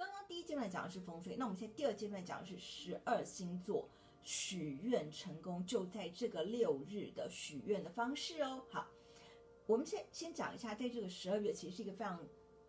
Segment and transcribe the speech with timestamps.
[0.00, 3.86] 刚刚第一阶段讲的是风水，那我们现在第二阶段讲的是十二星座
[4.22, 8.64] 许愿成功，就在这个六日的许愿的方式哦。
[8.70, 8.88] 好，
[9.66, 12.18] 我们先先讲一下，在这个十二月其实是一个非常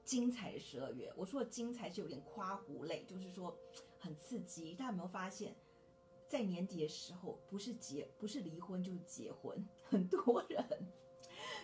[0.03, 1.09] 精彩的十二月。
[1.15, 3.57] 我说的精彩是有点夸胡类，就是说
[3.97, 4.73] 很刺激。
[4.73, 5.55] 大家有没有发现，
[6.27, 10.61] 在年底的时候，不是结不是离婚就是结婚，很多人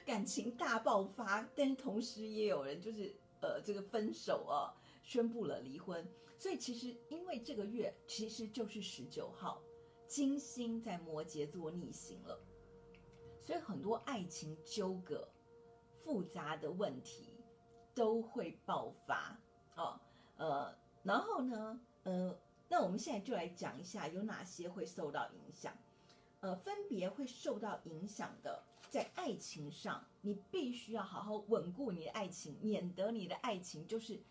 [0.05, 4.71] 感情大爆发，但是同时也有人就是呃这个分手啊。
[5.07, 6.06] 宣布了离婚，
[6.38, 9.64] 所以其实因为这个月其实就是十九号，
[10.06, 12.38] 金星在摩羯座逆行了，
[13.42, 15.25] 所以很多爱情纠葛、
[15.97, 17.39] 复杂的问题
[17.96, 19.39] 都会爆发
[19.78, 19.97] 哦。
[20.36, 25.74] 呃，然后呢，呃，那我们现在就来讲一下有哪些会受到影响。
[26.42, 34.22] 呃，分别会受到影响的，在爱情上，你必须要好好稳固你的爱情，免得你的爱情就是。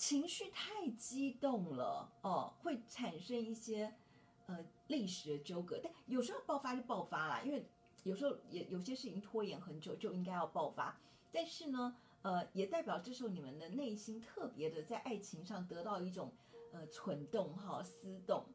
[0.00, 3.92] 情绪太激动了哦，会产生一些
[4.46, 7.62] 呃历史的纠葛，但有时候爆发就爆发啦，因为
[8.04, 10.98] 有时候也有些事情拖延很久就应该要爆发，
[11.30, 16.32] 但是呢，呃，也代表这时候你们的内心特别的在爱情上得到一种
[16.72, 18.46] 呃蠢动哈思动，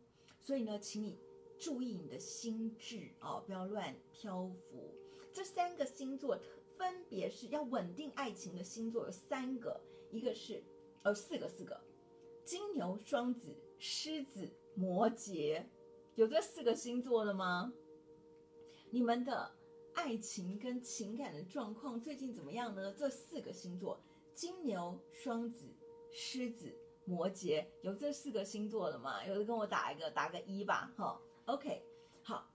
[0.42, 1.20] 所以呢，请你
[1.60, 4.92] 注意你的心智啊，不要乱漂浮。
[5.32, 6.40] 这三个星座
[6.76, 9.80] 分别是要稳定爱情的星座有三个，
[10.10, 10.64] 一个是。
[11.06, 11.80] 呃，四个四个，
[12.44, 15.64] 金牛、双子、狮子、摩羯，
[16.16, 17.72] 有这四个星座的吗？
[18.90, 19.52] 你们的
[19.94, 22.92] 爱情跟情感的状况最近怎么样呢？
[22.98, 24.02] 这四个星座，
[24.34, 25.68] 金牛、双子、
[26.12, 26.76] 狮子、
[27.06, 29.24] 摩羯，有这四个星座的吗？
[29.28, 31.22] 有的跟我打一个，打个一吧，哈。
[31.46, 31.84] OK，
[32.24, 32.52] 好，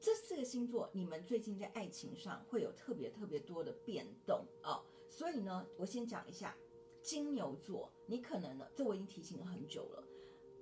[0.00, 4.80] 这四个星座，你们最近在爱情上会有特别特别多的变动哦。
[5.08, 6.56] 所以呢，我先讲一下。
[7.02, 10.04] 金牛座，你可能呢，这我已经提醒了很久了。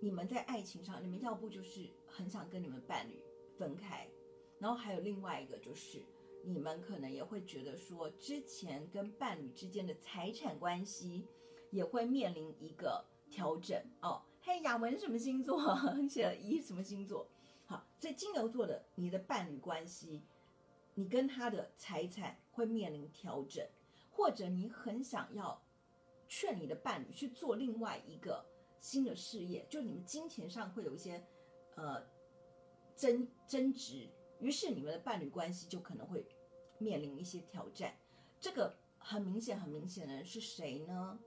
[0.00, 3.22] 你们在爱情上，你们要不就是很想跟你们伴侣
[3.58, 4.08] 分开，
[4.58, 6.02] 然后还有另外一个就是，
[6.42, 11.26] 你们可能也会觉得说，之前跟伴侣之间的财产关系
[11.70, 14.22] 也会面临一个调整哦。
[14.40, 15.60] 嘿，雅文什么星座？
[16.08, 17.28] 写了一什么星座？
[17.66, 20.22] 好，所以金牛座的你的伴侣关系，
[20.94, 23.68] 你跟他的财产会面临调整，
[24.10, 25.62] 或者你很想要。
[26.30, 28.46] 劝你的伴侣去做另外一个
[28.78, 31.20] 新的事业，就是你们金钱上会有一些
[31.74, 32.00] 呃
[32.94, 34.08] 争争执，
[34.38, 36.24] 于是你们的伴侣关系就可能会
[36.78, 37.92] 面临一些挑战。
[38.38, 41.18] 这个很明显，很明显的人是谁呢？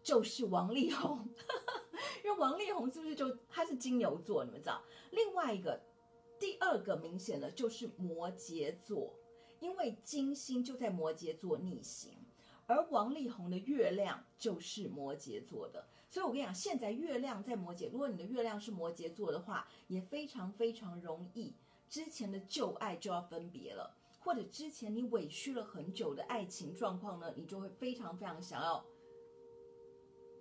[0.00, 1.28] 就是王力宏，
[2.24, 4.44] 因为王力宏是不是就他是金牛座？
[4.44, 4.80] 你们知道，
[5.10, 5.82] 另外一个
[6.38, 9.12] 第二个明显的就是摩羯座，
[9.58, 12.19] 因为金星就在摩羯座逆行。
[12.70, 21.52] 而王力宏的月亮就是摩羯座的，所以我跟你讲，现在月亮在摩羯，如果你的月亮是摩羯座的话，也非常非常容易，
[21.88, 28.86] 之前的旧爱就要分别了，或者之前你委屈了很久的爱情状况呢，你就会非常非常想要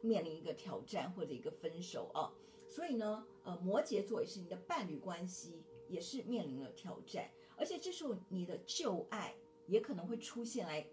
[0.04, 2.30] 面临一个挑战或者一个分手啊。
[2.70, 9.34] 所以呢，呃，摩羯座也是你的伴侣关系也是面临了挑战，而且这时候你的旧爱
[9.66, 10.86] 也可能会出现来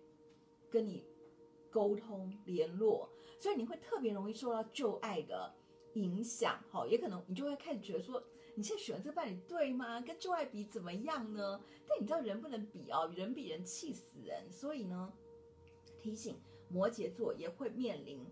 [0.70, 1.04] 跟你。
[1.76, 3.06] 沟通联络，
[3.38, 5.54] 所以你会特别容易受到旧爱的
[5.92, 8.22] 影响，哈，也可能你就会开始觉得说，
[8.54, 10.00] 你现在选的这伴侣对吗？
[10.00, 11.60] 跟旧爱比怎么样呢？
[11.86, 15.12] 但你知道人不能比哦，人比人气死人，所以呢，
[16.00, 18.24] 提醒摩羯座也会面临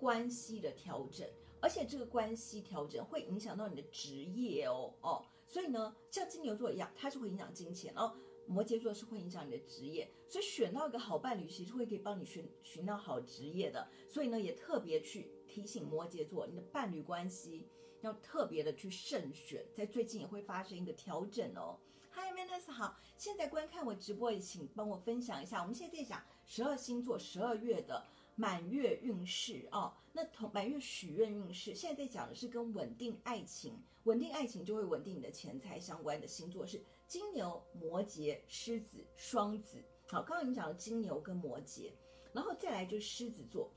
[0.00, 1.28] 关系的调整，
[1.60, 8.12] 而且这个关系调整会影响到你的职业哦，哦，所以呢，像金牛座一样，它是会影响金钱哦。
[8.46, 13.88] 摩羯座是会影响你的职业，所以选到一个好伴侣，其实会可以帮你寻寻到好职业的。
[14.08, 17.66] 所以呢，也特别去提醒摩羯座，你的伴侣关系
[18.02, 21.78] 要特别的去慎选，在最近也会发生一个调整哦。
[22.12, 25.60] Hi Manus 好，现在观看我直播也请帮我分享一下。
[25.60, 28.06] 我们现在在讲十二星座十二月的。
[28.36, 39.82] 满月运势哦，那同满月许愿运势，现在在讲的是跟稳定爱情、稳定爱情就会稳定你的钱财相关的星座是金牛、摩羯、狮子、双子。
[40.08, 41.92] 好，刚刚你讲了金牛跟摩羯，
[42.32, 43.72] 然后再来就是狮子座。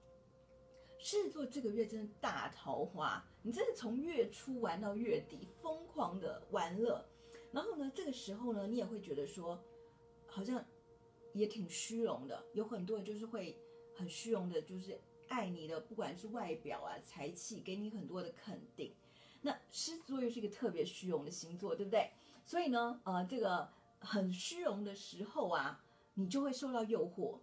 [0.98, 7.06] 狮子座这个月真的大桃花，你真的从月初玩到月底，疯狂的玩乐。
[7.52, 9.64] 然后呢，这个时候呢，你也会觉得说，
[10.26, 10.66] 好像
[11.34, 13.56] 也挺虚荣的，有很多人就是会。
[13.98, 18.94] 很虚荣的，就是爱你的，不管是外表啊、才气，给你很多的肯定。
[19.42, 22.12] 那狮子座又是一个特别虚荣的星座，对不对？
[22.46, 25.84] 所以呢，呃，这个很虚荣的时候啊，
[26.14, 27.40] 你就会受到诱惑，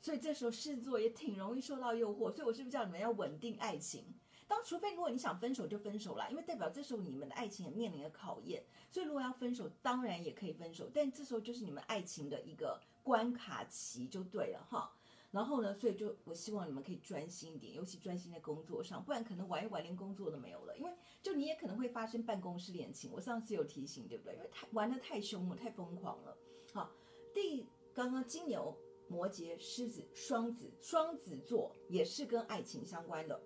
[0.00, 4.04] 所以这时候狮子座也挺容易受到诱惑，所以我是不是叫你们要稳定爱情？
[4.46, 14.90] 当除非如果你想分手就分手啦，因为代表这时候你们的爱情也面临了考验，所以如果要分手，当然也可以分手，但这时候就是你们爱情的一个关卡期就对了哈。
[15.30, 20.74] 然后呢，所以就我希望你们可以专心一点，尤其专心在工作上，不然可能玩一玩连工作都没有了。
[20.78, 20.90] 因为
[21.22, 24.34] 就你也可能会发生办公室恋情，我上次有提醒，对不对？
[24.34, 26.34] 因为太玩得太凶了，太疯狂了。
[26.72, 26.90] 好，
[27.34, 28.74] 第刚刚金牛、
[29.06, 33.38] 摩羯、狮子、双子，双子座也是跟爱情相关的。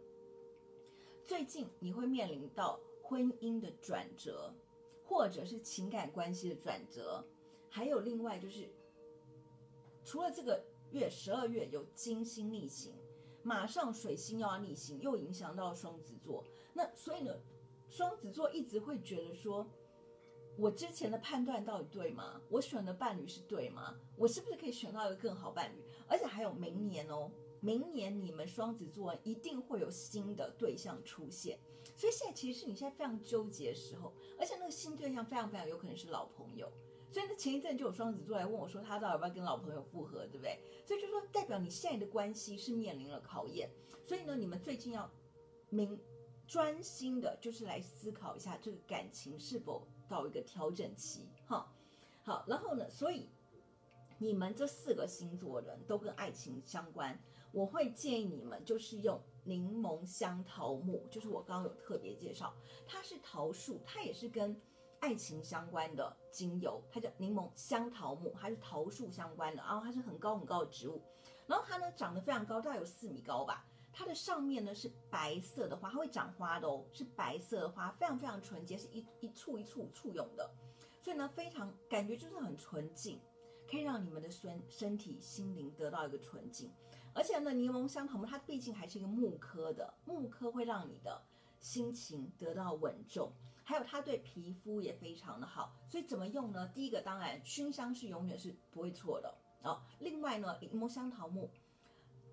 [1.25, 4.55] 最近你会面临到婚姻的转折，
[5.05, 7.27] 或者是情感关系的转折，
[7.69, 8.71] 还有另外就是
[10.05, 10.65] 除了这个。
[10.93, 12.93] 月十二月有金星逆行，
[13.43, 16.45] 马上水星又要逆行，又影响到双子座。
[16.73, 17.35] 那所以呢，
[17.89, 19.67] 双子座一直会觉得说，
[20.59, 22.41] 我之前的判断到底对吗？
[22.49, 23.95] 我选的伴侣是对吗？
[24.17, 25.83] 我是不是可以选到一个更好伴侣？
[26.07, 27.31] 而且还有明年哦，
[27.61, 31.59] 明年你们双子座一定会有新的对象出现。
[31.97, 36.71] 所以现在其实是你现在非常纠结的时候，而且那个新对象非常非常有可能是老朋友。
[37.13, 40.59] 所以呢，前一阵就有双子座来问我说，他到底要不要跟老朋友复合，对不对？
[40.87, 43.69] 所以就说代表你现在的关系是面临了考验。
[44.03, 45.11] 所以呢，你们最近要
[45.69, 46.01] 明
[46.47, 51.71] 专心的，就是来思考一下这个感情是否到一个调整期，哈。
[52.23, 53.29] 好，然后呢，所以
[54.17, 57.23] 你们这四个星座人都跟爱情相关，
[57.53, 62.55] 我会建议你们就是用柠檬香桃木，就是我刚刚有特别介绍，
[62.87, 64.59] 它是桃树，它也是跟。
[65.03, 71.03] 爱情相关的精油，它叫柠檬香桃木，它是桃树相关的，然后它是很高很高的植物，
[71.45, 73.67] 然后它呢长得非常高，大概有四米高吧。
[73.93, 80.49] 它的上面呢是白色的花，它会长花的哦，是白色的花，非常非常纯洁，是一一簇一簇簇拥的，
[81.01, 83.21] 所以呢非常感觉就是很纯净，
[83.69, 86.73] 可以让你们的身身体心灵得到一个纯净。
[87.13, 91.21] 而且呢柠檬香桃木它毕竟还是一个木科的，木科会让你的
[91.63, 93.33] 心情得到稳重。
[93.65, 96.69] 还有它对皮肤也非常的好，所以怎么用呢？
[96.75, 99.33] 第一个当然熏香是永远是不会错的
[99.63, 99.81] 哦。
[100.01, 101.49] 另外呢，柠檬香桃木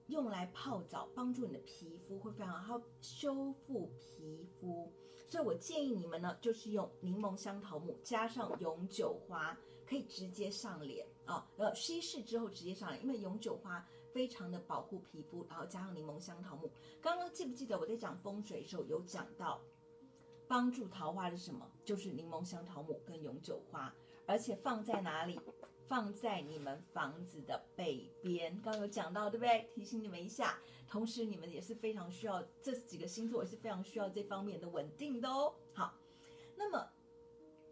[0.08, 4.92] 用来泡澡，帮助你的皮肤会非常好，修复皮肤。
[5.30, 9.56] 所以我建议你们呢，就是用柠檬香桃木加上永久花，
[9.86, 11.48] 可以直接上脸啊。
[11.58, 16.72] 呃，稀释之后直接上脸，因为永久花非常的保护皮肤，然后加上柠檬香桃木。
[17.02, 19.62] 刚刚记不记得我在讲风水的时候有讲到？
[20.48, 21.70] 帮助桃花的是什么？
[21.86, 23.94] 就是柠檬香桃木跟永久花，
[24.26, 25.40] 而且放在哪里？
[25.88, 28.60] 放在你们房子的北边。
[28.62, 29.68] 刚刚有讲到，对不对？
[29.74, 30.60] 提醒你们一下。
[30.88, 35.54] 同时，你们也是非常需要这几个星座也是非常需要这方面的稳定的哦。
[35.74, 35.94] 好，
[36.56, 36.88] 那么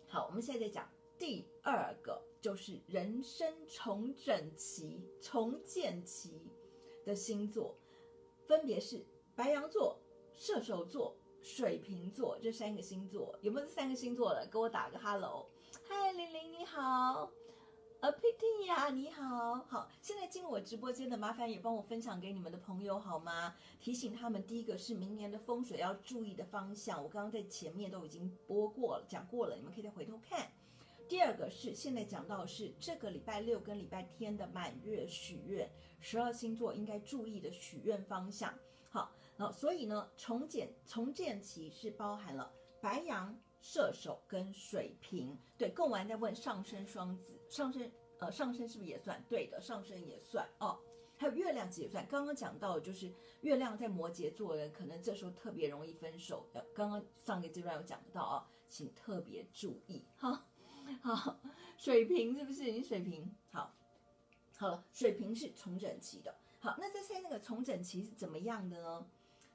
[0.07, 0.87] 好，我们现在在讲
[1.17, 6.41] 第二个，就是人生重整期、重建期
[7.05, 7.75] 的星座，
[8.45, 9.05] 分别是
[9.35, 9.99] 白羊座、
[10.33, 11.15] 射手座。
[11.39, 14.45] 水瓶座这三个星座有没有这三个星座的？
[14.47, 15.47] 给我打个 hello。
[15.87, 17.31] 嗨，玲玲你好，
[18.01, 23.55] 呃，Pitty 呀你好，好，现在进入我直播间的麻烦也帮我分享给你们的朋友好吗？
[23.79, 30.51] 提醒他们，第一个是明年的风水要注意的方向，我刚刚在前面都已经播过了，讲过了，你们可以再回头看。
[31.07, 35.69] 第二个是现在讲到是这个礼拜六跟礼拜天的满月许愿，
[35.99, 38.53] 十二星座应该注意的许愿方向。
[38.89, 39.11] 好。
[39.39, 45.37] 那，所以呢，重建重建期是包含了白羊、射手跟水瓶。
[45.55, 47.87] 对，贡丸在问上升双子，上升
[48.17, 49.23] 呃上升是不是也算？
[49.29, 50.79] 对的，上升也算哦。
[51.17, 52.03] 还有月亮也算。
[52.07, 56.43] 刚刚讲到的就是月亮在摩羯座的人，可能这时候特别容易分手。
[56.73, 60.43] 刚刚上个阶段有讲到啊、请特别注意哈。
[61.03, 61.39] 好，
[61.77, 62.71] 水瓶是不是？
[62.71, 63.73] 你水瓶好，
[64.57, 66.35] 好了，水瓶是重整期的。
[66.59, 69.07] 好，那这些那个重整期是怎么样的呢？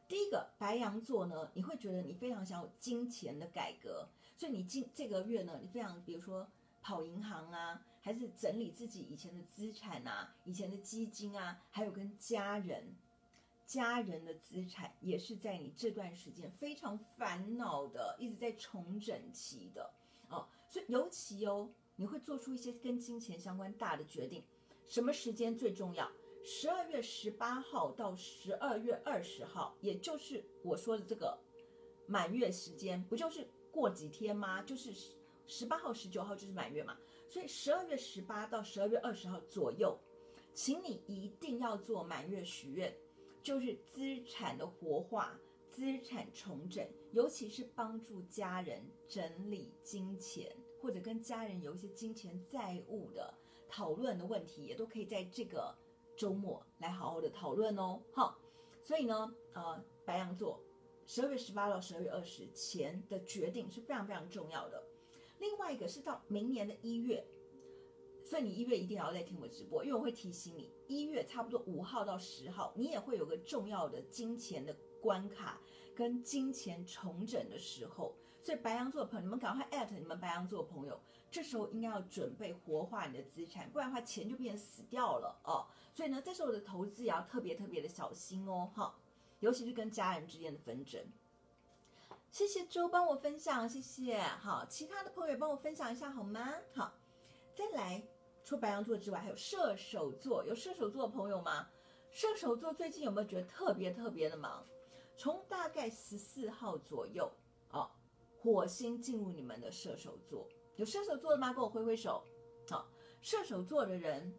[0.08, 6.46] 第一个白羊座呢，你会觉得你非常想有金钱的改革，所以你今这个月呢，你非常比如说
[6.82, 12.94] 跑银行啊，还是整理自己以前的资产啊，以前的基金啊，还有跟家人
[13.66, 19.90] 家人的资产，也是在你这段时间非常烦恼的，一直在重整期的。
[20.73, 24.43] 所以尤其哦，你会做出一些跟金钱相关大的决定，
[24.88, 26.11] 什么时间最重要？
[26.43, 31.38] 十二月十八号到十二月二十号，也就是我说的这个
[32.07, 34.62] 满月时间，不就是过几天吗？
[34.62, 34.95] 就是
[35.47, 36.97] 十八号、十九号就是满月嘛。
[37.29, 39.95] 所以十二月十八到十二月二十号左右，
[40.55, 42.91] 请你一定要做满月许愿，
[43.43, 45.38] 就是资产的活化、
[45.71, 50.50] 资产重整，尤其是帮助家人整理金钱，
[50.82, 53.32] 或者跟家人有一些金钱债务的
[53.70, 55.74] 讨论的问题，也都可以在这个。
[56.14, 57.98] 周末来好好的讨论哦。
[58.12, 58.38] 好，
[58.82, 60.60] 所以呢，呃，白羊座
[61.06, 64.80] 十二月十八到十二月二十前的决定是非常非常重要的。
[65.38, 67.26] 另外一个是到明年的一月，
[68.26, 75.58] 所以你一月一定要来听我直播，因为我会提醒你，一月差不多五号到十号，你也会有个重要的金钱的关卡
[75.96, 78.14] 跟金钱重整的时候。
[78.42, 85.64] 所以白羊座的朋友，你们赶快艾特你们白羊座的朋友，这时候应该要准备活化你的资产，不然的话钱就变死掉了哦。
[85.94, 88.94] 所以呢，这时候的投资也要特别特别的小心哦，哈，
[89.38, 91.00] 尤其是跟家人之间的纷争。
[92.32, 94.20] 谢谢周帮我分享，谢谢。
[94.20, 96.52] 好，其他的朋友也帮我分享一下好吗？
[96.75, 96.92] 好，
[97.54, 98.02] 再来，
[98.42, 101.68] 除白羊座之外，还有射手座，有射手座的朋友吗？
[102.11, 104.66] 射手座最近有没有觉得特别特别的忙？
[105.14, 107.30] 从大概十四号左右，
[108.42, 111.52] 火星进入你们的射手座，有射手座的吗？
[111.52, 112.25] 跟我挥挥手。
[112.68, 112.88] 好，
[113.20, 114.34] 射手座的人，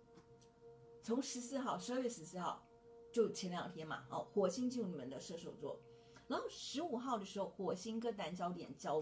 [1.01, 2.67] 从十四号，十二月十四号，
[3.13, 5.79] 就前两天嘛，哦，火星进入你们的射手座。
[6.27, 9.01] 然后十五号的时候，火星跟南交点交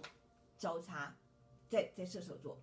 [0.55, 1.17] 交叉，
[1.67, 2.59] 在在射手座，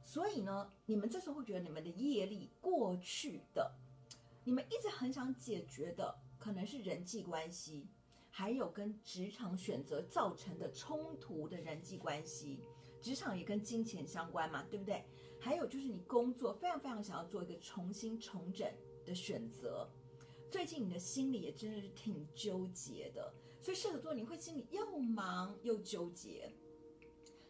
[0.00, 3.74] 所以呢，你们这时候会觉得你们的业力过去的，
[4.44, 7.88] 你们一直很想解决的，可能是人际关系，
[8.36, 12.58] 还有跟职场选择造成的冲突的人际关系，
[13.00, 15.04] 职场也跟金钱相关嘛，对不对？
[15.38, 18.68] 还有就是你工作非常非常想要做一个重新重整
[19.06, 19.88] 的选择，
[20.50, 23.32] 最近你的心里也真的是挺纠结的。
[23.60, 26.52] 所以射手座你会心里又忙又纠结，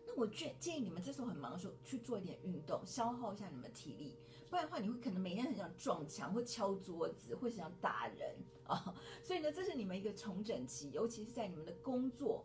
[0.07, 8.37] 那我建建议你们这时候很忙的时候去做一点运动，消耗一下你们体力，不然的话你会可能每天很想撞墙或敲桌子，或想打人
[8.67, 8.95] 啊。
[9.23, 12.45] 所以呢，这是你们一个重整期，尤其是在你们的工作，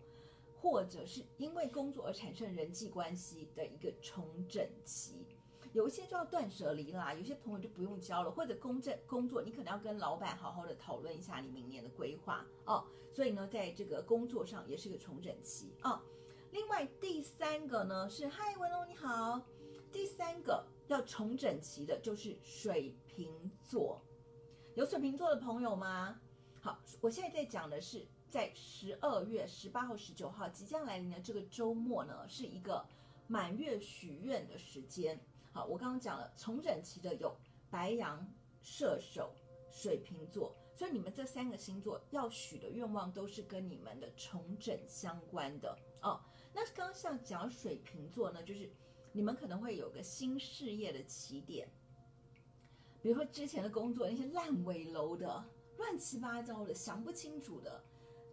[0.61, 5.25] 或者是因为工作而产生人际关系的一个重整期。
[5.71, 12.83] 有一些就要断舍离啦，有些朋友就不用交了，或者公正工作，你可能要跟老板好好的讨论一下你明年的规划哦。
[13.11, 16.01] 所以呢，在这个工作上也是个重整期啊、哦。
[16.51, 19.39] 另外第三个呢是，嗨文龙你好，
[19.91, 23.31] 第三个要重整期的就是水瓶
[23.63, 24.01] 座，
[24.73, 26.19] 有水瓶座的朋友吗？
[26.59, 32.83] 好，我现在在讲的是在十二月十八号、十九号即将来临的这个周末呢，是一个
[33.27, 35.19] 满月许愿的时间。
[35.51, 37.35] 好，我刚刚讲了重整期的有
[37.69, 38.27] 白羊、
[38.63, 39.31] 射手、
[39.69, 46.19] 水瓶座，所以你们这三个星座要许的愿望都是跟你们的重整相关的哦。
[46.51, 48.67] 那刚刚像讲水瓶座呢，就是
[49.11, 51.67] 你们可能会有个新事业的起点，
[53.01, 55.43] 比如说之前的工作那些烂尾楼的、
[55.77, 57.83] 乱七八糟的、想不清楚的、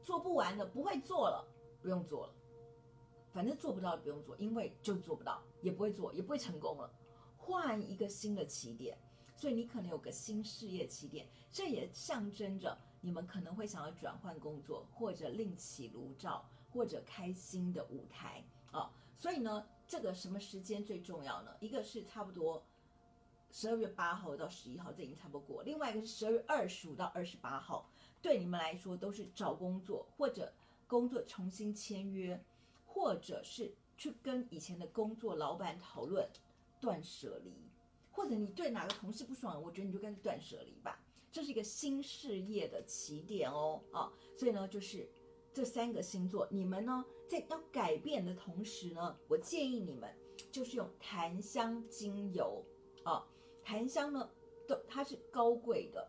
[0.03, 1.47] 做不完的、不会做了，
[1.81, 2.35] 不用做了，
[3.33, 6.93] 反正做不到的不用做，因为就做不到，也不会做，也不会成功了。
[7.37, 8.99] 换一个新的起点，
[9.35, 21.55] 所以你可能有个新事业起点，这也象征着你们可能会想要转换工作，或者另起炉灶，或者开新的舞台啊、所以呢，这个什么时间最重要呢？
[21.61, 22.65] 一个是差不多
[23.51, 27.89] 十二月八号到十一号，这已经差不多过；另外一个是十二月二十五到二十八号，
[28.21, 30.53] 对你们来说都是找工作或者
[30.87, 32.43] 工作重新签约，
[32.85, 36.29] 或者是去跟以前的工作老板讨论。
[36.79, 37.51] 断舍离，
[38.13, 41.01] 或者你对哪个同事不爽，我觉得你就干脆断舍离吧。
[41.33, 45.09] 这是一个新事业的起点哦，啊，所以呢，就是
[45.55, 50.13] 这三个星座，你们呢在要改变的同时呢，我建议你们
[50.51, 52.65] 就是用檀香精油
[53.05, 53.27] 啊，
[53.63, 54.31] 檀香呢
[54.67, 56.09] 都它是高贵的，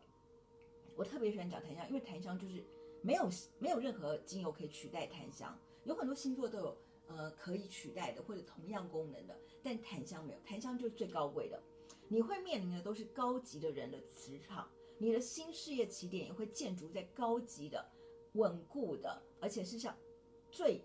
[0.95, 2.63] 我特别喜欢讲檀香，因为檀香就是
[3.01, 6.77] 没有没有任何精油可以取代檀香，有很多星座都有。
[7.09, 11.57] 呃，可以取代的或者同样功能的，但檀香没有，檀香就是最高贵的。
[12.09, 17.89] 你会面临的都是高级的人的磁场，你的新事业起点也会建筑在高级的、
[18.33, 19.97] 稳固的，而且是像
[20.51, 20.83] 最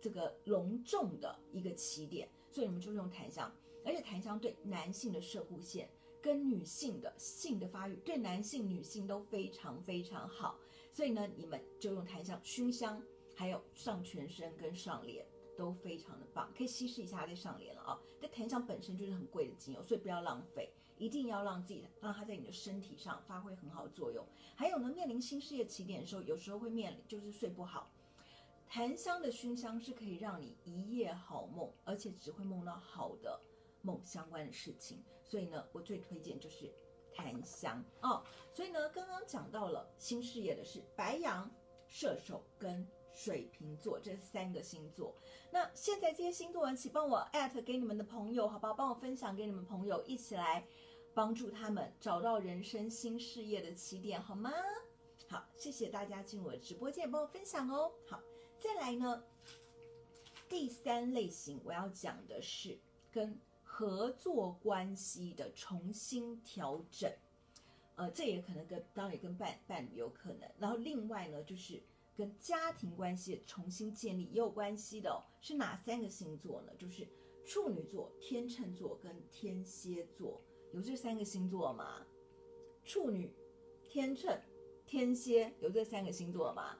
[0.00, 2.28] 这个隆重的一个起点。
[2.50, 3.52] 所以你们就用檀香，
[3.84, 5.88] 而且檀香对男性的射护腺
[6.20, 10.58] 跟女性的性的发育，对男性、女性都非常非常好。
[10.90, 13.00] 所以呢，你们就用檀香熏香，
[13.34, 15.24] 还有上全身跟上脸。
[15.56, 18.00] 都非常的棒，可以稀释一下再上脸了啊！
[18.18, 24.24] 但檀香本身就是很贵的精油，所以不要浪费，一定要让自己让它在你的身体上发挥很好的作用。
[24.54, 27.92] 还有呢，面临新事业起点的时候，有时候会面临就是睡不好。
[28.70, 33.38] 檀香的熏香是可以让你一夜好梦，而且只会梦到好的
[33.82, 35.04] 梦相关的事情。
[35.24, 36.72] 所以呢，我最推荐就是
[37.12, 38.22] 檀香哦。
[38.52, 41.50] 所以呢，刚刚讲到了新事业的是白羊、
[41.88, 42.86] 射手跟。
[43.12, 45.12] 水瓶座，这三个星座，
[45.50, 48.72] 那现在这些星座，请帮我艾特给你们的朋友，好不好？
[48.72, 50.64] 帮我分享给你们朋友，一起来
[51.12, 54.52] 帮助他们找到人生新事业的起点，好吗？
[55.28, 57.90] 好，谢谢大家进我直播间帮我分享哦。
[58.06, 58.22] 好，
[58.60, 59.24] 再来呢，
[60.46, 62.78] 第三类型我要讲的是
[63.10, 67.10] 跟合作关系的重新调整，
[67.96, 70.46] 呃，这也可能跟当然也跟伴伴侣有可能。
[70.58, 71.82] 然后另外呢，就是
[72.14, 75.24] 跟家庭关系重新建立也有关系的哦。
[75.40, 76.72] 是哪三个星座呢？
[76.76, 77.08] 就是
[77.46, 80.38] 处女座、天秤座跟天蝎座。
[80.74, 82.06] 有这三个星座吗？
[82.84, 83.32] 处女、
[83.82, 84.38] 天秤、
[84.84, 86.76] 天蝎，有这三个星座吗？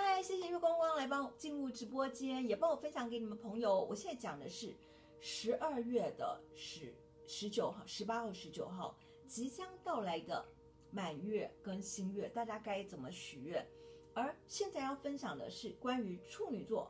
[0.00, 3.82] 嗨，谢谢月光光来帮我进入直播间，也帮我分享给你们朋友。
[3.82, 4.72] 我现在讲的是
[5.18, 6.94] 十二月的十
[7.26, 10.46] 十九号、十八号、十九号即将到来的
[10.92, 13.66] 满月跟新月，大家该怎么许愿？
[14.14, 16.88] 而现在要分享的是关于处女座、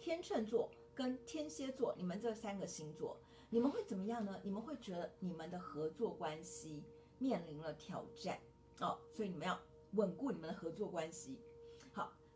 [0.00, 3.16] 天秤座跟天蝎座，你们这三个星座。
[3.48, 4.40] 你们会怎么样呢？
[4.42, 6.82] 你们会觉得你们的合作关系
[7.20, 8.40] 面临了挑战
[8.80, 9.56] 哦，所以你们要
[9.92, 11.38] 稳固你们的合作关系。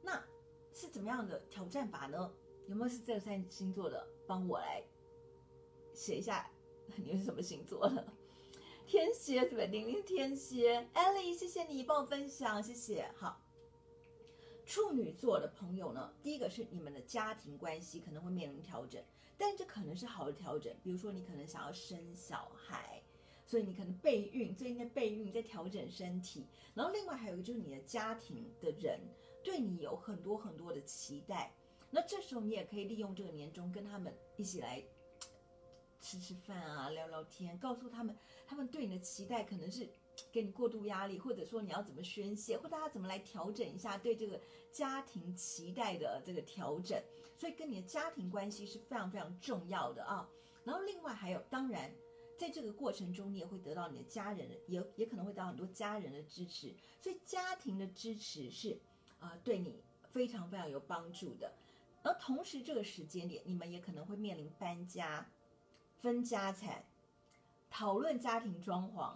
[0.05, 0.23] 那
[0.73, 2.31] 是怎么样的挑战法呢？
[2.69, 4.07] 有没有是这三星座的？
[4.27, 4.83] 帮我来
[5.95, 6.51] 写一下，
[6.97, 8.07] 你是什么星座的？
[8.87, 9.67] 天蝎对不对？
[9.67, 13.11] 玲玲天蝎，Ellie，谢谢你帮我分享，谢谢。
[13.17, 13.41] 好，
[14.67, 19.03] 处女座的朋友呢，第一个是你们的家庭关系可能会面临调整。
[19.37, 23.03] 但这可能是好的调整，比如说你可能想要生小孩，
[23.45, 26.47] 所以你可能备孕，最近在备孕，在调整身体。
[26.73, 29.01] 然后另外还有一个就是你的家庭的人
[29.45, 31.53] 对你有很多很多的期待，
[31.91, 34.83] 那这时候你也可以利用这个年终跟他们一起来
[36.01, 39.89] 吃吃饭啊，聊聊天，告诉他们他们对你的期待可能是
[40.33, 44.41] 给你过度压力，或者说你要怎么宣泄，或大家怎么来调整一下对这个
[44.73, 47.01] 家庭期待的这个调整。
[47.37, 50.29] 所以跟你的家庭关系是非常非常重要的啊。
[50.65, 51.93] 然后另外还有，当然
[52.39, 56.75] 在这个过程中，你也会得到你的家人，也也可能会得到很多家人的支持。
[57.01, 58.79] 所以家庭的支持是、
[59.25, 61.53] 呃，对你非常非常有帮助的。
[62.03, 65.27] 而同时这个时间点，你们也可能会面临搬家、
[65.97, 66.85] 分家产、
[67.71, 69.15] 讨论家庭装潢、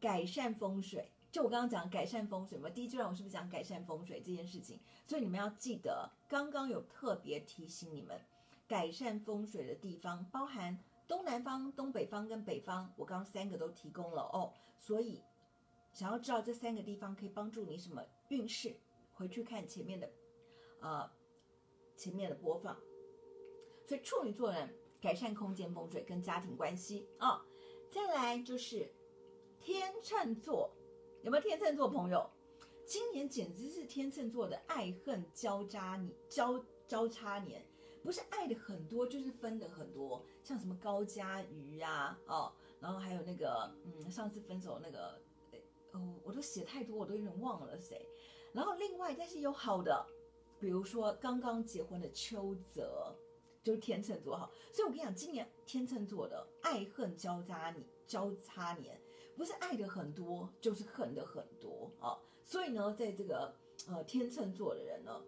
[0.00, 1.10] 改善风水。
[1.32, 4.78] 就我刚刚讲改善风水嘛，第一阶段我是不是讲改善风水这件事情？
[5.06, 8.18] 所以你们要记得，刚刚有特别提醒你们，
[8.66, 14.54] 改善风水的地方包含东南方、东北方跟北方，我刚刚三个都提供了哦。
[14.78, 15.20] 所以
[15.92, 18.74] 想要知道这三个地方可以帮助你什么运势，
[19.18, 20.08] 回去看前面的，
[20.80, 21.10] 呃，
[21.96, 22.78] 前面的播放。
[23.84, 27.44] 所以处女座人改善空间风水跟家庭关系啊、
[27.90, 28.88] 再来就是
[29.60, 30.70] 天秤座。
[31.22, 32.30] 有没有天秤座朋友？
[32.86, 37.66] 今年简直是天秤座的爱恨交叉年，交交叉年，
[38.04, 40.24] 不是爱的很多，就是分的很多。
[40.44, 45.20] 像什么高嘉瑜呀，哦，然后还有那个，嗯，上次分手那个，
[45.92, 48.08] 哦，我都写太多，我都有点忘了谁。
[48.52, 50.06] 然后另外，但是有好的，
[50.58, 53.14] 比如说刚刚结婚的邱泽，
[53.62, 54.50] 就是天秤座哈。
[54.72, 59.00] 所以我跟你讲，今年天秤座的爱恨交叉年，交叉年。
[59.36, 62.18] 不是爱的很多，就是恨的很多啊！
[62.42, 63.54] 所以呢，在这个
[63.86, 65.22] 呃天秤座的人呢，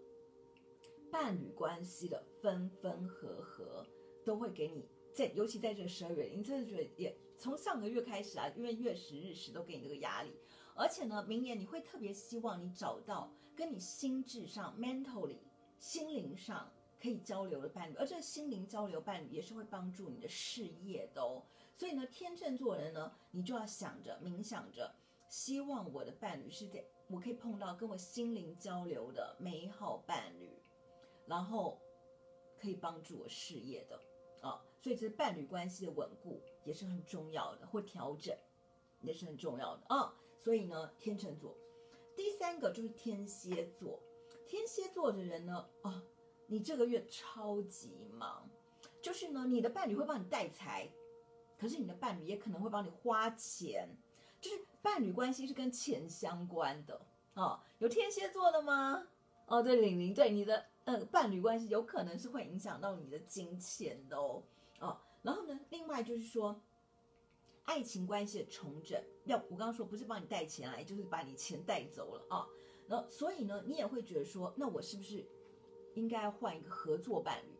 [1.12, 3.86] 伴侣关系的分分合合
[4.24, 10.30] 都会给你在，尤其在这十二月，你真的觉得也从上个月开始啊，因为月食日食都给你这个压力，
[10.74, 15.38] 而且呢，明年你会特别希望你找到跟你心智上 mentally
[15.78, 21.42] 心灵上可以交流的伴侣，而这心灵交流伴侣也是会帮助你的事业的哦。
[21.74, 24.94] 所以呢，天秤座人呢，你就要想着、冥想着，
[25.30, 30.50] 希望我的伴侣是在我可以碰到跟我心灵交流的美好伴侣，
[31.26, 31.80] 然后
[32.60, 33.98] 可以帮助我事业的
[34.40, 34.62] 啊。
[34.78, 38.34] 所以这伴侣关系的稳固也是很重要的，或调整
[39.00, 40.14] 也是很重要的啊。
[40.38, 41.54] 所以呢，天秤座，
[42.16, 44.00] 第三个就是天蝎座。
[44.46, 46.02] 天蝎座的人呢，啊，
[46.46, 48.48] 你这个月超级忙，
[49.00, 50.90] 就是呢，你的伴侣会帮你带财。
[51.58, 53.86] 可是你的伴侣也可能会帮你花钱，
[54.40, 56.98] 就是伴侣关系是跟钱相关的
[57.34, 57.60] 哦。
[57.78, 59.06] 有天蝎座的吗？
[59.44, 64.42] 哦，对，玲玲，对你的呃伴侣关系有可能是会影响到你的金钱的哦。
[64.80, 66.60] 哦，然后呢，另外就是说，
[67.64, 72.48] 爱情关系的重整，要我刚刚说不是帮你带钱来，就是把你钱带走了啊，哦。
[72.88, 75.24] 然后所以呢，你也会觉得说，那我是不是
[75.94, 77.50] 应该换一个合作伴侣，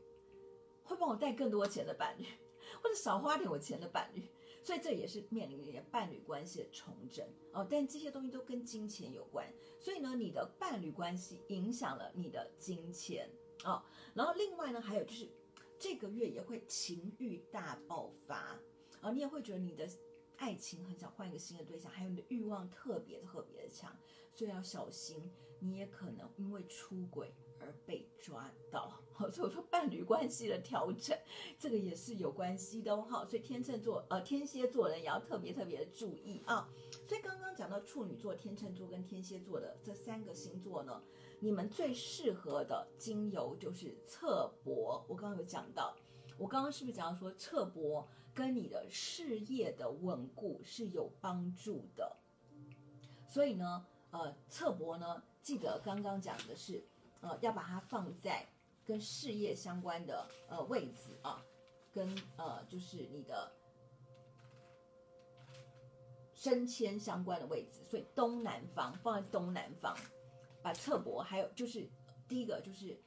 [0.82, 2.24] 会帮我带更多钱的伴侣？
[2.82, 4.22] 或者少花点我钱的伴侣，
[4.70, 7.66] 所以这也是面临一点伴侣关系的重整哦。
[7.68, 13.28] 但这些东西都跟金钱有关，所以呢，你的伴侣关系影响了你的金钱
[13.64, 13.82] 哦。
[14.14, 15.28] 然后另外呢，还有就是
[15.76, 18.56] 这个月也会情欲大爆发
[19.00, 19.88] 啊，你也会觉得你的
[20.36, 23.92] 爱情很想换一个新的对象，还有你的欲望特别特别的强，
[24.32, 25.28] 所以要小心，
[25.58, 29.02] 你也可能因为出轨而被抓到。
[29.28, 31.18] 所以我说伴侣关系的调整，
[31.58, 33.26] 这个也是有关系的哦。
[33.28, 36.68] 所以天秤座呃天蝎座人也要特别特别的注意啊。
[37.08, 41.02] 所以刚刚讲到处女座、天秤座跟天蝎座的这三个星座呢，
[41.40, 45.04] 你们最适合的精油就是侧柏。
[45.08, 45.96] 我刚刚有讲到，
[46.38, 48.08] 我刚刚是不是讲到说侧柏？
[48.32, 52.16] 跟你的事业的稳固是有帮助的，
[53.28, 56.86] 所以呢，呃，侧柏呢，记得刚刚讲的是，
[57.22, 58.46] 呃，要把它放在
[58.90, 61.40] 跟事业相关的呃位置啊，
[61.92, 63.48] 跟呃就是你的
[66.34, 69.96] 升迁相关的位置，所以东南方放在东南方，
[70.60, 71.88] 把侧柏还有就是
[72.26, 73.00] 第一个就是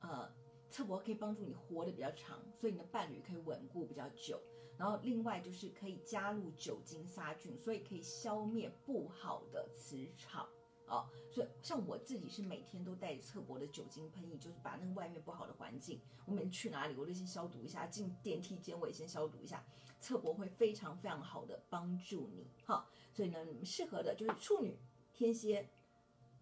[0.00, 0.26] 呃
[0.70, 4.40] 侧柏可以帮助你活得比较长，所以你的伴侣可以稳固比较久。
[4.78, 10.48] 然后另外就是可以加入酒精杀菌，所以可以消灭不好的磁场
[10.86, 11.08] 哦。
[11.30, 19.64] 所以像我自己是每天都带着侧柏的酒精喷雾，就是把那个外面不好的环境，我每天去哪里我都先消毒一下，进电梯间我也先消毒一下。
[20.00, 24.76] 侧柏会非常非常好的帮助你哈、所以呢，适合的就是处女、
[25.12, 25.68] 天蝎、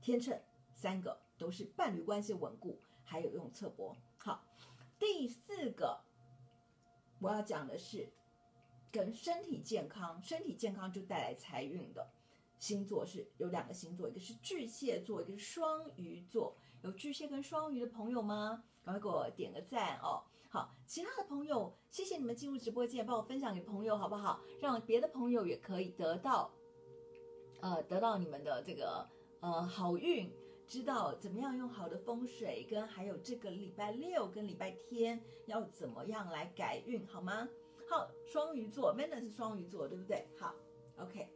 [0.00, 0.40] 天秤
[0.74, 3.96] 三个都是伴侣关系稳固，还有用侧柏。
[4.18, 4.44] 好，
[4.98, 6.00] 第四个
[7.20, 8.08] 我要讲的是。
[8.92, 12.08] 跟身体健康，身体健康就带来财运的
[12.64, 16.56] 星座是有两个星座，一个是巨蟹座，一个是双鱼座。
[16.82, 18.64] 有巨蟹跟双鱼的朋友吗？
[18.82, 20.24] 赶快给我点个赞哦！
[20.48, 24.40] 好，其他的朋友，谢谢你们进入直播间，帮我分享给朋友好不好？
[24.62, 26.50] 让别的朋友也可以得到，
[27.60, 29.06] 呃，得到你们的这个
[29.40, 30.32] 呃好运，
[30.66, 37.46] 知道怎么样用好的风水，跟还有这个礼拜六跟礼拜天要怎么样来改运，好吗？
[37.90, 40.26] 好，双鱼座，Manner 是双鱼座，对不对？
[40.38, 40.54] 好
[40.96, 41.28] ，OK，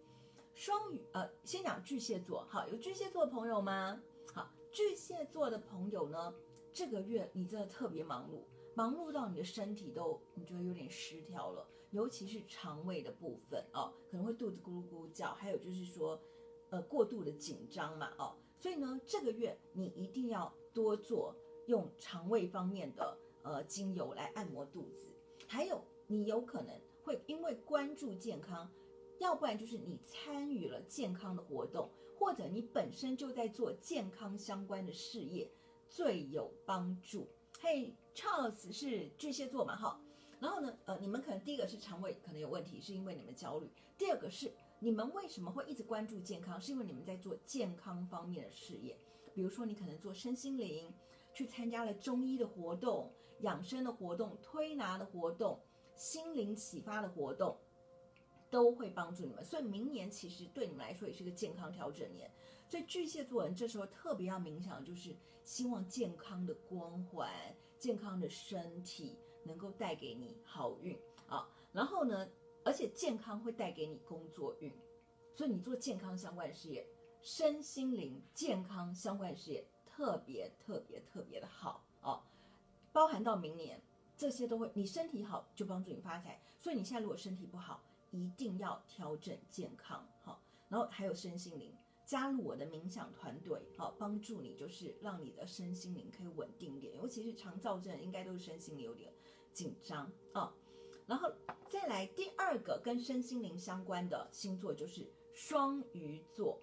[0.59, 2.45] 双鱼，呃，先讲巨蟹座。
[2.49, 4.03] 好，有巨蟹座的朋友吗？
[4.35, 6.35] 好，巨蟹座的朋友呢，
[6.73, 8.43] 这个月你真的特别忙碌，
[8.75, 16.21] 忙碌到你的身体都你觉得有点失调了，尤其是肠胃的部分哦，可能会肚子咕噜咕噜叫，还有就是说，
[16.71, 21.33] 呃，过度的紧张嘛，哦，所以呢，这个月你一定要多做
[21.69, 25.09] 用肠胃方面的呃精油来按摩肚子，
[25.47, 25.81] 还有。
[26.11, 28.67] 你有可能会因为关注健康，
[29.19, 35.51] 要不然就是你参与了健康的活动，或者你本身就在做健康相关的事业，
[35.89, 37.29] 最有帮助。
[37.61, 40.01] 嘿，Charles 是巨蟹座嘛，哈，
[40.39, 48.97] 然后呢，呃，你们可能第一个是肠胃可能有问题，是因为你们焦虑；第二个是你们为什么会一直关注健康，是因为你们在做健康方面的事业，
[49.35, 50.93] 比如说你可能做身心灵，
[51.35, 55.61] 去参加了中医的活动、养生的活动、推拿的活动。
[55.97, 57.59] 心灵启发的活动
[58.51, 62.31] 都会帮助你们，所以明年其实对你们来说也是个健康调整年。
[62.69, 67.31] 所以巨蟹座人这时候特别要冥想，就是希望健康的光环、
[67.79, 71.49] 健康的身体能够带给你好运啊。
[71.73, 72.29] 然后呢，
[72.65, 74.73] 而且健康会带给你工作运，
[75.35, 76.87] 所以你做健康相关的事业、
[77.23, 82.23] 身心灵健康相关的事业特别特别特别的好啊，
[82.93, 83.81] 包含到明年。
[84.17, 87.81] 这些都会，你身体好就帮助你发财，所以你现在如果身体不好，
[88.11, 99.13] 一定要调整健康，好，然后还有身心灵，加入我的冥想团队，好，帮助你就是让你的身心灵可以稳定点，尤其是肠躁症，应该都是身心灵有点
[99.53, 100.53] 紧张啊。
[101.07, 101.33] 然后
[101.69, 106.61] 再来第二个跟身心灵相关的星座就是双鱼座。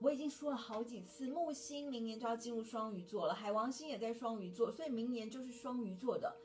[0.00, 6.36] 我已经说了好几次，木星明年就要进入双鱼座了，海王星也在双鱼座，所以明年就是双鱼座的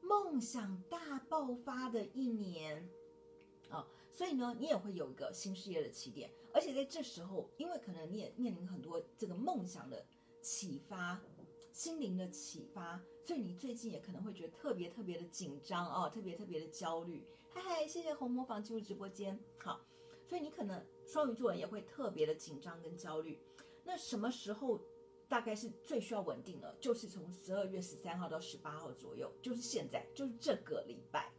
[0.00, 2.88] 梦想大爆发的一年、
[4.14, 10.06] 所以呢，你也会有一个新事业的起点，而且在这时候，因为可能你也面临很多这个梦想的
[10.40, 11.20] 启发、
[11.72, 17.26] 心灵的启发，所以你最近也可能会觉得特别特别的紧张哦，特别特别的焦虑。
[17.52, 19.80] 嗨嗨，谢谢红魔坊进入直播间，好，
[20.24, 20.80] 所以你可能。
[21.06, 23.38] 双鱼座人也会特别的紧张跟焦虑，
[23.84, 24.80] 那什么时候
[25.28, 26.74] 大概是最需要稳定的？
[26.80, 31.30] 就是从十二月十三号到十八号左右，就是现在，就是这个礼拜，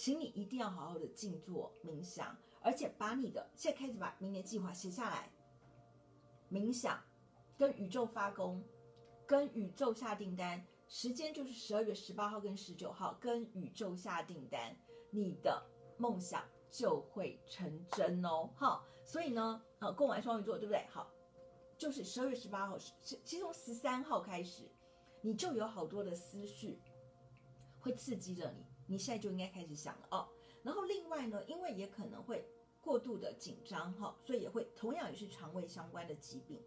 [0.00, 5.30] 请你一定要好好的静坐冥想，而且把你的现在开始把明年计划写下来，
[6.50, 6.98] 冥想，
[7.58, 8.64] 跟宇宙发功，
[9.26, 14.74] 跟宇宙下订单，时间就是十二月十八号跟十九号，跟宇宙下订单，
[15.10, 15.62] 你的
[15.98, 16.42] 梦想。
[16.72, 20.86] 就会成真哦，好，所以呢，呃，过完双鱼座，对不对？
[20.88, 21.10] 好，
[21.76, 24.70] 就是十二月十八号，其实从十三号开始，
[25.20, 26.80] 你就有好多的思绪
[27.80, 30.28] 会刺激着你，你现在就应该开始想了哦。
[30.64, 32.44] 然后另外呢，因为也可能会
[32.80, 36.60] 过度的紧张哈，所以也会同样也是肠胃相关的疾病。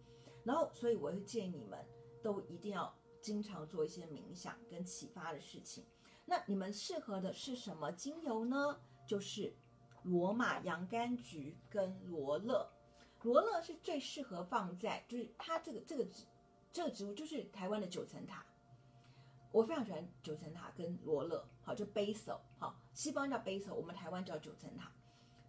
[0.46, 1.86] 然后，所以我会建议你们
[2.22, 5.84] 都一定要经常做一些冥想跟启发的事情。
[6.26, 8.80] 那你们适合的是什么精油呢？
[9.06, 9.54] 就是
[10.04, 12.72] 罗马洋甘菊跟罗勒。
[13.22, 16.24] 罗勒是最适合放在，就是它这个这个植
[16.72, 18.46] 这个植物就是台湾的九层塔。
[19.54, 24.92] 我非常喜欢九层塔跟罗勒，好，就 basil，好，西方叫 basil，我们台湾叫九层塔。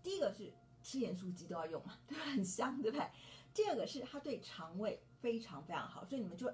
[0.02, 2.24] 第一个是吃盐酥鸡都要用嘛， 对吧？
[2.26, 3.08] 很香，对不对？
[3.54, 6.52] 第二个是它对肠胃非常非常好，所以你们就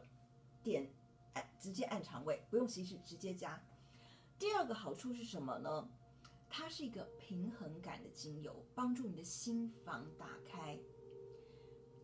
[0.62, 0.88] 点
[1.34, 3.60] 按直接按肠胃，不用稀释，直接加。
[4.38, 5.90] 第二个好处是什么呢？
[6.48, 10.78] 它是一个平衡感的精油，帮助你的心房打开，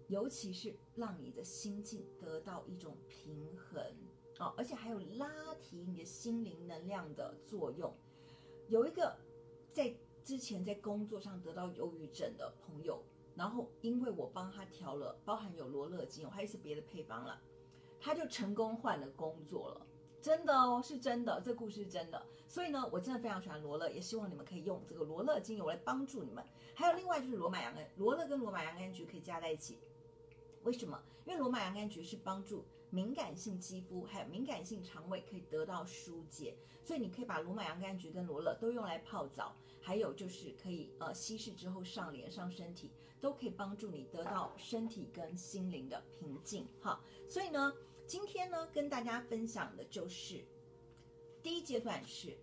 [0.08, 3.80] 尤其是让你的心境得到一种平衡
[4.38, 7.92] 哦，而且还有拉提你的心灵能量的作用。
[8.68, 9.16] 有一个
[9.70, 13.02] 在之前在工作上得到忧郁症的朋友。
[13.36, 17.38] 然后，因为我帮他调了，包含有罗勒精油，还有一些别的配方了，
[18.00, 19.86] 他就成功换了工作了，
[20.22, 22.26] 真的哦，是真的，这故事是真的。
[22.48, 26.42] 所以呢，我真的非常喜欢罗勒，也希望你们可以用这个罗勒精油来帮助你们。
[26.74, 29.76] 还有另外就是罗马洋甘，罗勒跟罗马洋甘菊可以加在一起，
[30.62, 30.98] 为什么？
[31.26, 42.90] 因为罗马洋甘菊是帮助敏感性肌肤还有敏感性肠胃可以得到疏解，所以你可以把罗马洋甘菊跟罗勒都用来泡澡，还有就是可以呃稀释之后上脸上身体。
[43.18, 47.00] 都可以帮助你得到身体跟心灵的平静，哈。
[47.26, 47.72] 所以呢，
[48.06, 50.44] 今天呢，跟大家分享的就是
[51.42, 52.36] 第一阶段是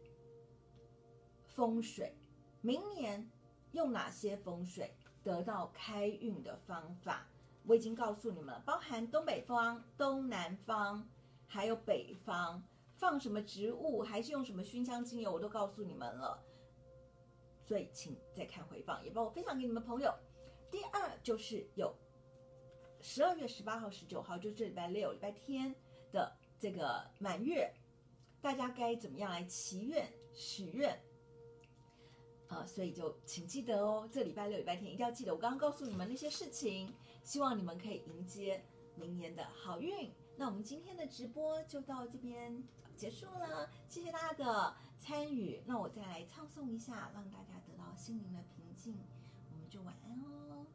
[1.46, 2.18] 风水，
[2.62, 3.30] 明年
[3.74, 4.92] 用哪些风水
[5.24, 7.30] 得到开运的方法，
[7.66, 11.08] 我已经告诉你们了，包含东北方、东南方，
[11.48, 12.62] 还有北方，
[12.98, 16.44] 放什么植物，还是用什么熏香精油，我都告诉你们了。
[17.66, 20.14] 所以请再看回放，也帮我分享给你们朋友。
[20.70, 21.96] 第二就是有
[23.00, 25.74] 十二月十八号、十九号，就是这礼拜六、礼拜天
[26.12, 27.74] 的这个满月，
[28.42, 31.02] 大家该怎么样来祈愿、许愿？
[32.48, 38.64] 啊，所以就请记得哦，这礼拜六、礼拜天一定要记得我刚刚告诉你们那些事情，希望你们可以迎接
[38.96, 40.12] 明年的好运。
[40.36, 42.64] 那我们今天的直播就到这边
[42.96, 45.62] 结束了，谢谢大家的参与。
[45.66, 48.98] 那我再来唱诵一下，让大家得到心灵的平静，
[49.52, 50.66] 我们就晚安哦。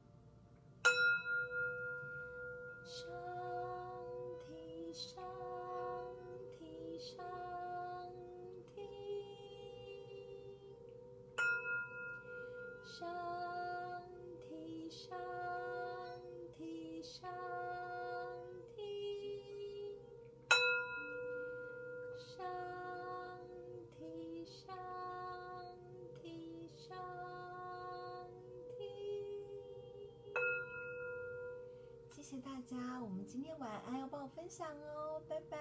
[32.69, 35.57] 家，我们今天晚安要帮我分享哦，拜拜。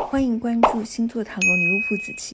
[0.00, 2.28] 欢迎关注星座塔罗女巫傅子琪。